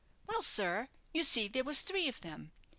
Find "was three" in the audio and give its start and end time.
1.63-2.07